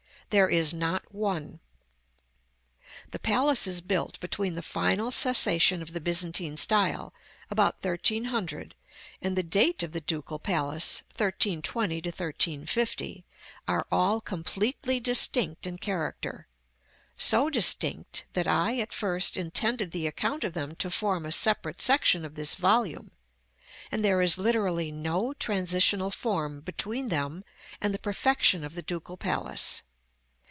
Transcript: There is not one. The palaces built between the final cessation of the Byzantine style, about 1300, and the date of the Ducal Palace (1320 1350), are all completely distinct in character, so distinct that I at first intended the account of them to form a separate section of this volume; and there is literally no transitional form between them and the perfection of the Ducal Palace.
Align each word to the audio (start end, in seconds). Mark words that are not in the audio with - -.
There 0.33 0.47
is 0.47 0.73
not 0.73 1.13
one. 1.13 1.59
The 3.09 3.19
palaces 3.19 3.81
built 3.81 4.17
between 4.21 4.55
the 4.55 4.61
final 4.61 5.11
cessation 5.11 5.81
of 5.81 5.91
the 5.91 5.99
Byzantine 5.99 6.55
style, 6.55 7.13
about 7.49 7.83
1300, 7.83 8.73
and 9.21 9.35
the 9.35 9.43
date 9.43 9.83
of 9.83 9.91
the 9.91 9.99
Ducal 9.99 10.39
Palace 10.39 11.03
(1320 11.17 11.97
1350), 11.97 13.25
are 13.67 13.85
all 13.91 14.21
completely 14.21 15.01
distinct 15.01 15.67
in 15.67 15.77
character, 15.77 16.47
so 17.17 17.49
distinct 17.49 18.23
that 18.31 18.47
I 18.47 18.79
at 18.79 18.93
first 18.93 19.35
intended 19.35 19.91
the 19.91 20.07
account 20.07 20.45
of 20.45 20.53
them 20.53 20.75
to 20.77 20.89
form 20.89 21.25
a 21.25 21.33
separate 21.33 21.81
section 21.81 22.23
of 22.23 22.35
this 22.35 22.55
volume; 22.55 23.11
and 23.91 23.99
there 24.01 24.21
is 24.21 24.37
literally 24.37 24.93
no 24.93 25.33
transitional 25.33 26.09
form 26.09 26.61
between 26.61 27.09
them 27.09 27.43
and 27.81 27.93
the 27.93 27.99
perfection 27.99 28.63
of 28.63 28.75
the 28.75 28.81
Ducal 28.81 29.17
Palace. 29.17 29.81